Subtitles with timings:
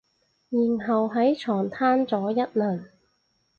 [0.49, 2.85] 然後喺床攤咗一輪